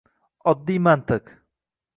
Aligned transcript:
Oddiy 0.51 0.79
mantiq 0.87 1.25